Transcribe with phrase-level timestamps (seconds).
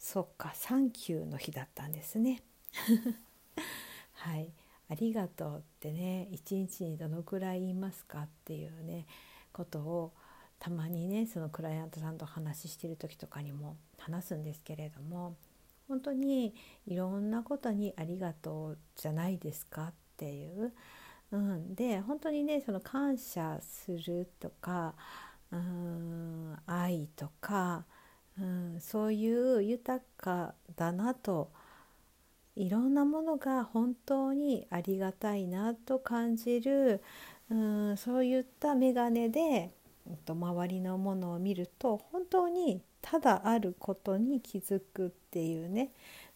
[0.00, 2.42] そっかサンキューの日だったんですね。
[4.14, 4.50] はい。
[4.90, 9.06] ありがとうってね一日にどのくらい言いますかっていうね
[9.52, 10.12] ことを
[10.58, 15.36] たまにねそのクライアントさんと話してる時とかにも話すんですけれども
[15.86, 16.54] 本当に
[16.86, 20.72] いろんなことにありがとうじゃないですかっていう、
[21.30, 24.94] うん、で本当にねその感謝するとか
[25.52, 27.84] うん愛とか
[28.40, 31.50] うん、そういう豊かだなと
[32.56, 37.02] いろんなものが本当にありがたいなと感じる、
[37.50, 39.70] うん、そういった眼鏡で
[40.26, 45.90] 周りのものを見ると本当にただあることに気づくっていうね、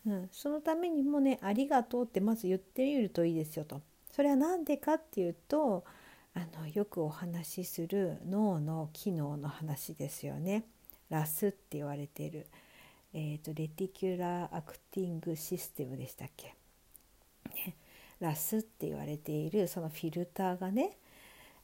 [0.06, 3.80] うん、そのためにもね「ありがとう」ってまず言ってみるといいですよと。
[4.12, 5.84] それは何でかっていうと
[6.34, 10.64] あのよくお話しする脳の機能の話ですよね。
[11.10, 12.46] RAS って言われている、
[13.12, 16.54] えーと、 Reticular Acting System でしたっけ、
[17.54, 17.76] ね、
[18.20, 20.96] RAS って言われているそのフィルターがね、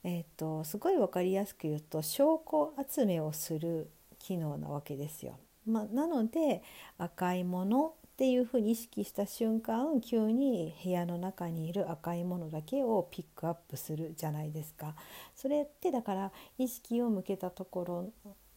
[0.05, 5.39] えーと、すごい分かりやすく言うと証拠集めをする機能なわけですよ。
[5.67, 6.63] まなので
[6.99, 14.95] 赤いものっていうふうに意識した瞬間急に部屋の中にある赤いものだけをピックアップするじゃないですか。
[15.35, 18.13] それってだから意識を向けたところ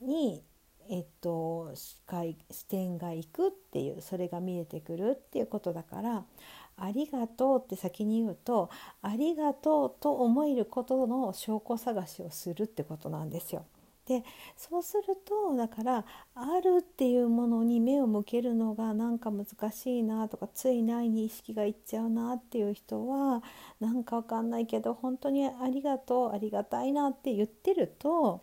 [0.06, 0.44] に
[0.90, 6.26] えっと、視界視点がいくっていうそれが見えてくるっていうことだから
[6.78, 8.70] 「ありがとう」って先に言うと
[9.02, 13.66] 「ありがとう」と思えることの証拠探しをするってことなんですよ。
[14.06, 14.24] で
[14.58, 16.06] そうするとだから
[16.36, 23.42] あるっていうものに目を向けるのがなんか難しいなとかついないに意識がいっちゃうなっていう人は
[23.80, 28.42] なんかわかんないけど本当にありがとうありがたいなって言ってると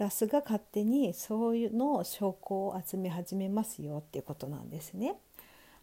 [0.00, 5.14] ラスが勝手にそういうのを証拠を集め始めますよっていうことなんですね。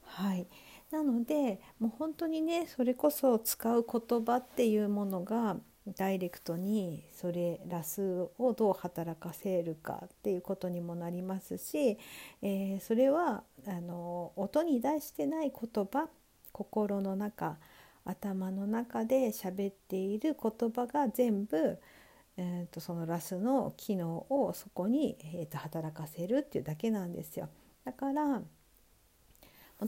[0.02, 0.48] はい、
[0.90, 5.58] なのでもう本当にねそれこそ使う言葉っていうものが
[5.96, 12.00] ダイレクトにそれラスをどう働かせるかっていうことにもなりますし、
[12.42, 16.10] えー、それはあの音に出してない言葉
[16.52, 17.58] 心の中
[18.04, 21.78] 頭の中で喋っている言葉が全部
[22.38, 27.50] えーと、そのラスの機能をそこに、えーと、働かせるっていうだけなんですよ。
[27.84, 28.42] だから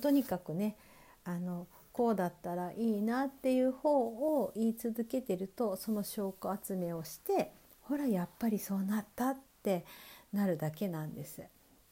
[0.02, 0.76] とにかくね
[1.24, 7.52] あのこうだったらいいなっていう方を言い続けてるとその証拠集めをして
[7.82, 9.86] ほらやっぱりそうなったって
[10.32, 11.44] なるだけなんです。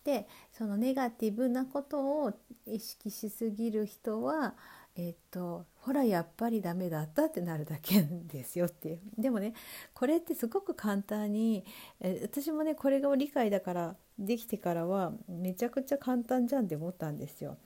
[0.03, 2.33] でそのネガティブなことを
[2.65, 4.55] 意識しすぎる人は
[4.99, 9.53] えっとほらやっぱりダメだったってなるだけですよっていうでもね
[9.93, 11.63] これってすごく簡単に
[11.99, 17.57] え私もねこれが理解だからできてからはめちゃくちゃ簡単じゃんって思ったんですよ。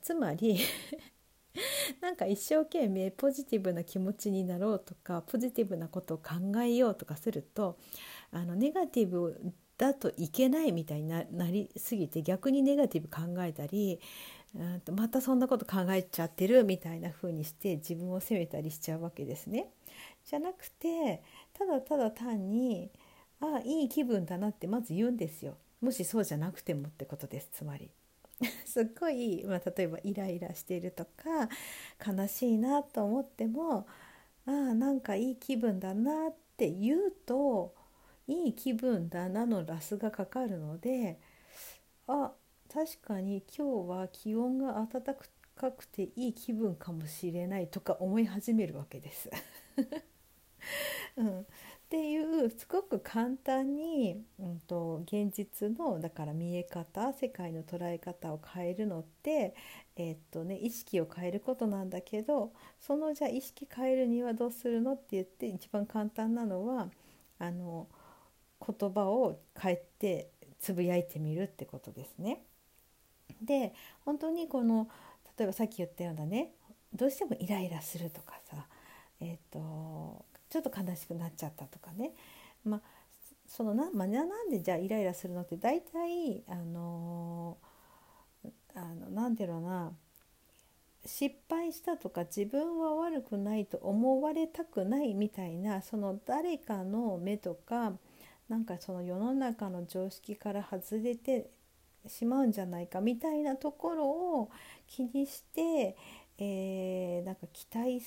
[0.00, 0.58] つまり
[2.00, 7.78] なんか一生懸命ポジティブな気持ちになろうとかポジティブなことを考えようとかすると
[8.30, 9.40] あのネガティブ
[9.78, 14.00] だといけないみたいになりすぎて逆にネガティブ考えたり
[14.54, 19.68] うんとまたそんなこと考えちゃってるみたいな風にして自分を責めたりしちゃうわけですね。
[20.24, 21.22] じゃなくて
[21.52, 22.90] ただただ単に
[23.40, 25.56] ああいい気分だなってまず言うんですよ。
[25.80, 27.90] もしそうじゃなくてもってことですつまり。
[28.64, 31.48] すっごい、まあ、例えばイライラしているとか
[32.06, 33.86] 悲しいなと思っても
[34.46, 37.74] ああなんかいい気分だなって言うと
[38.28, 41.18] いい気分だなのラスがかかるので
[42.06, 42.32] あ
[42.72, 45.02] 確かに今日は気温が暖
[45.54, 49.30] かくていい気分かもしれないとか思い始めるわけです。
[51.16, 51.44] うん、っ
[51.88, 59.54] ていうすごく簡単に、うんと、現実のだから見え方世界の捉え方を変えるのって、
[59.96, 66.90] えー、っとね、意識を変えることなんだけどそのじゃあ意識変えるにはどうするのって言って一番簡単なのは
[67.38, 67.86] あの
[68.64, 70.30] 言葉を変えて
[70.60, 72.42] つぶやいてみるってことですね。
[73.42, 73.74] で
[74.04, 74.88] 本当にこの
[75.38, 76.52] 例えばさっき言ったようなね
[76.94, 78.66] どうしてもイライラするとかさ、
[79.20, 82.12] えーと、ちょっと悲しくなっちゃったとかね、
[82.64, 82.80] まあ、
[83.46, 87.58] そのな,、まあ、なんでじゃあイライラするのって大体あの
[88.74, 89.92] あのなんていうのな
[91.04, 97.92] 失敗したとか自分は悪くないと思われたくないみたいなその誰かの目とか
[98.48, 101.50] なんかその世の中の常識から外れて
[102.06, 104.50] しまうんじゃないかみたいなところを
[104.86, 105.96] 気にして、
[106.38, 108.00] えー、なんか期待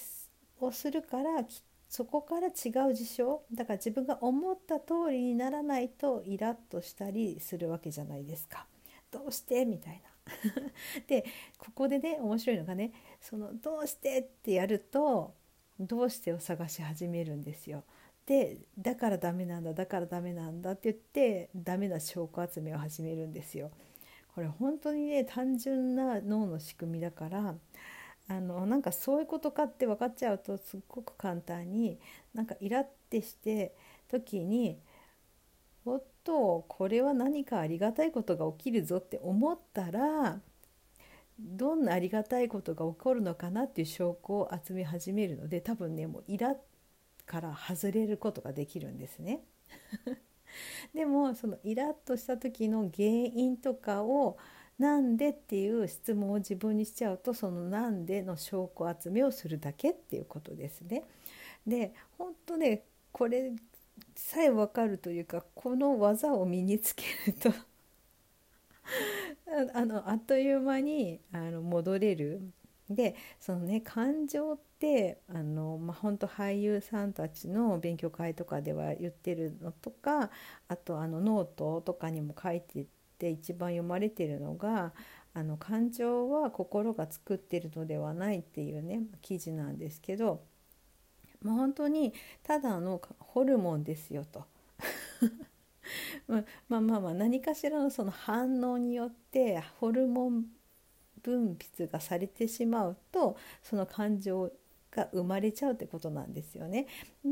[0.62, 1.44] をするから
[1.89, 8.65] そこから違う事象だから自分が思った通りにならないとイラッとしたりするわけじゃないですか。
[9.12, 9.65] どうして？
[9.65, 10.09] みたいな。
[11.07, 11.25] で
[11.57, 15.33] ここでね面白いのがねその「どうして?」ってやると
[15.80, 17.83] 「どうして?」を探し始めるんですよ。
[18.29, 23.71] でだからダメなんだだからダメなんだって言ってダメな証拠集めを始めるんですよ。
[24.35, 27.55] これ本当にね単純な脳の仕組みだから
[28.27, 31.97] あのなんかそういうことかって分かっちゃうとすっごく簡単に
[32.35, 33.73] なんかイラってして
[34.07, 34.79] 時に
[35.83, 40.39] 「おっとこれは何かありがたいことが起きるぞ」って思ったら
[41.39, 46.55] どんなありがたいことが起こるのかなっていう証拠を集め始めるので多分ねもうイラ
[47.29, 49.41] から外れることができるんですね。
[50.95, 54.37] でもそのイラッとした時の原因とかを
[54.79, 61.03] なんでっていう質問を自分にしちゃうとそのなんでの証拠集めをするだけっていうことですね。
[61.67, 63.53] で本当ねこれ
[64.15, 67.51] さえ分かるというかこの技を身につけると
[69.73, 72.41] あのあっという間にあの戻れる
[72.89, 80.31] でそのね感情ってあの、まあ、本当俳優さんたちの勉強会とかでは言ってるのとか
[80.68, 82.88] あとあのノートとかにも書いて
[83.19, 84.94] て一番読まれてるのが
[85.33, 90.42] あの感情は心が作ってるのではないっていうね記事なんですけど、
[91.42, 94.45] まあ、本当にただのホルモンですよと。
[96.27, 100.45] まあまあまあ何かしらのその反応によってホルモン
[101.24, 104.51] 分泌がされてしまうとその感情
[104.92, 106.88] が生まれちゃうってことなんですよね。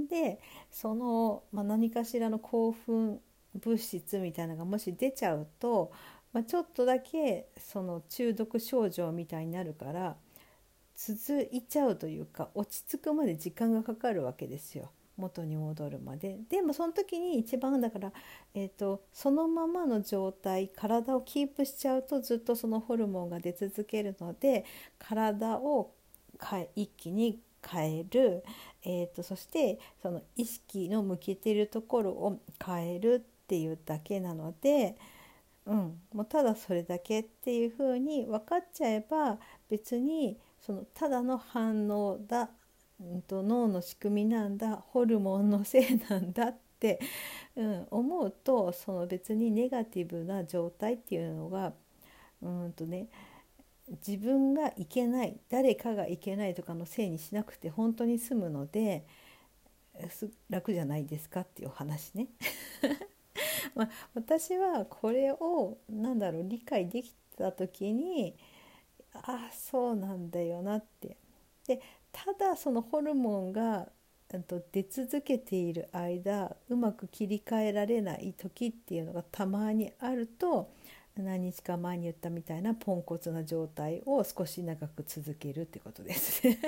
[0.10, 0.40] で
[0.72, 3.20] その、まあ、何かしらの興奮
[3.56, 5.92] 物質みたいなのがもし出ちゃうと、
[6.34, 10.16] まあ、ちょっとだけその中毒症状みたいになるから
[10.96, 16.40] 続いちゃうというか落ち着くまで時間がかかるわけですよ元に戻るまで。
[16.50, 18.14] でもその時に一番だから、
[18.54, 24.66] えーと、そのままの状態体をキープしちゃうとずっとそのホルモンが出続けるので
[25.00, 25.92] 体を
[26.76, 28.44] 一気に変える、
[28.84, 34.98] えーと、そしてその意識の向けてるところを変えるっていうだけなので、
[35.66, 39.38] うん、もうただそれだけっていうふうに分かっちゃえば
[39.70, 42.50] 別にそのただの反応だ
[43.00, 47.00] うんと脳の仕組みなんだホルモンのせいなんだって、
[47.56, 51.74] うん、思うとその別にネガティブな状態っていうのが
[52.42, 53.08] うんとね
[54.08, 59.06] 自分がいけない誰かがいけないとかのせいにしなくて本当に済むので
[60.50, 62.28] 楽じゃないですかっていう話ね。
[63.76, 68.36] まあ、私はこれを何だろう理解できた時に
[69.14, 71.18] ああそうなんだよなって。
[71.68, 71.82] で
[72.26, 73.88] ただそのホルモンが
[74.72, 80.74] 出続けている間うまく切り替えられない時っていうのがたまにあると
[81.16, 86.60] 何日か前に言ったみたいなポンコツな状態を少し長く続けるってことですね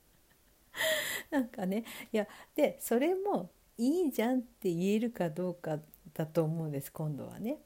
[1.30, 5.78] なんかねいやでそれもいいじゃんって言えるかどうか
[6.14, 7.58] だと思うんです今度はね。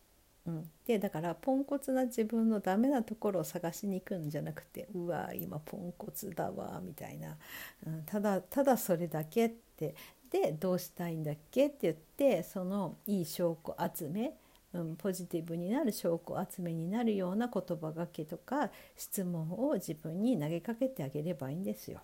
[0.47, 7.37] うん、でだからポンコツな自分のダメなところを探しに行くんじゃなくてうわ今ポンコツだわみたいな、
[7.87, 9.95] うん、ただただそれだけって
[10.31, 14.35] でどうしたいんだっけって言ってそのいい証拠集め、
[14.75, 22.01] うん、ポジティブになる証拠集めになるような言葉がけとか質問を自分に投げかけてあげればいいんですよ。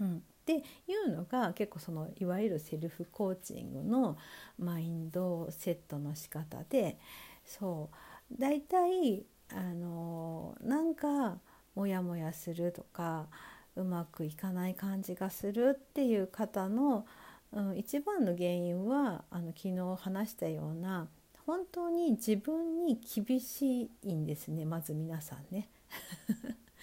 [0.00, 0.60] うん、ってい
[1.06, 4.18] うのが結構そのいわゆるセルフコーチングの
[4.58, 6.98] マインドセットの仕方で
[7.44, 11.38] そう大体あのなんか
[11.76, 13.28] モヤモヤするとか
[13.76, 17.06] うまくいかない感じがするっていう方の、
[17.52, 21.08] うん、一番の原因はあの昨日話したような
[21.46, 25.68] 本当に自分に厳しいんですねまず皆さんね。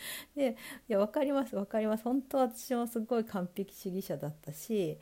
[0.35, 0.55] で
[0.87, 2.03] いや分かります分かります。
[2.03, 4.99] 本当私もすごい完璧主義者だったし、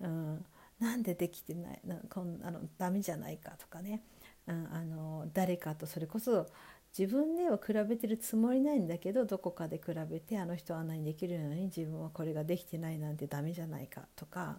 [0.00, 0.44] うん、
[0.78, 4.02] なんでできてないなこんあのダメじゃないかとかね、
[4.46, 6.46] うん、あの誰かとそれこそ
[6.98, 14.58] 自分では比べてるつもりないんだけどどこかで比べてあの人はあんなにできるのに自分はこれができてないなんてダメじゃないかとか、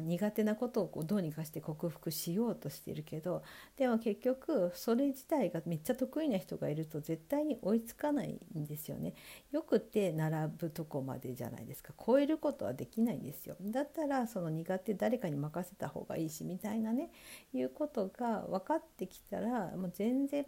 [0.00, 3.42] 苦手なことをこうどうにかして克服しようとしてるけど
[3.76, 9.14] でも結局それ自体がめっちゃ得意な人がいると絶対に追いつかないんですよね。
[9.52, 13.56] よくて並ぶとこまでじゃないですか超えることはできないんですよ。
[13.60, 17.10] だったらその苦手誰かに任せた方がいいしみたいなね
[17.52, 20.44] いうことが分かってきたらもう全然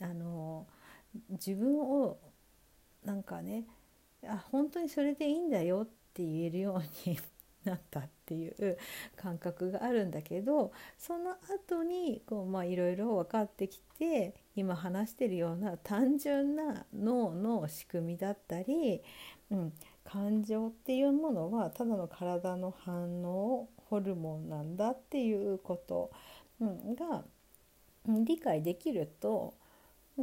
[0.00, 0.66] あの
[1.30, 2.18] 自分を
[3.04, 3.64] なんかね
[4.26, 7.18] あ本当にそれでいいんだよって言えるように
[7.64, 8.00] なった
[8.32, 8.78] っていう
[9.16, 19.02] 感覚があるんだけどその後にこうまあいろいろ分かってきて今話してるような単純な脳の仕組みだったり、
[19.50, 19.72] うん、
[20.04, 26.10] 感情っていうものはただの体の反応ホルモンなんだっていうこと、
[26.60, 27.24] うん、が
[28.06, 29.54] 理解できると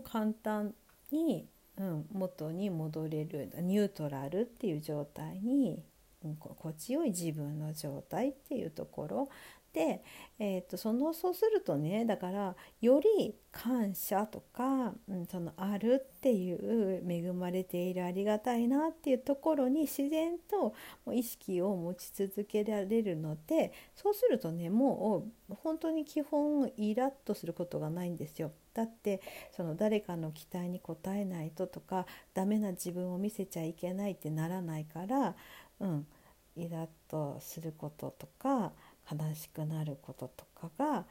[0.03, 0.73] 簡単
[1.11, 1.47] に、
[1.77, 5.83] うん、元に戻れるニュートラルっていう状態に
[6.21, 9.29] 心地よい自分の状態っていうところ
[9.73, 10.01] で、
[10.39, 20.73] えーと、そのそうするとねだからより感謝とか、うん、そのあるっていう恵まれているありがたいなっていうところに自然と
[21.11, 28.51] 意識を持ち続けられるのでそうするとねもう本当に基本イラッとすることがないんですよ。
[28.73, 29.19] だって
[29.51, 35.35] その誰かの期待に応えないととかダメな自分を見せちゃいけないってならないから
[35.79, 36.07] うん、
[36.55, 38.71] イラッとすることとか
[39.12, 41.05] 悲しくなることとかが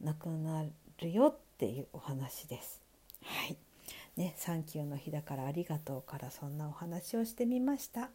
[0.00, 0.64] なくな
[1.00, 2.80] るよっていうお話です。
[3.22, 3.56] はい
[4.16, 8.10] ね、サンキューの日だからありがとうからそんなお話をしてみました。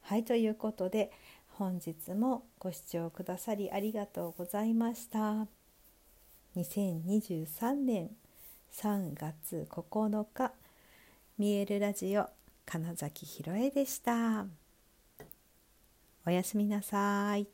[0.00, 1.12] はいということで
[1.48, 5.46] 本日もご視聴くださりありがとうございました。
[6.56, 8.10] 2023年
[8.72, 10.52] 3月9日
[11.38, 12.28] 見えるラジオ
[12.66, 14.63] 金崎ひろえでした。
[16.26, 17.53] おやすみなさい。